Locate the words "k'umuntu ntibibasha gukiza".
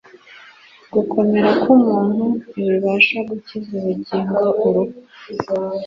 1.61-3.69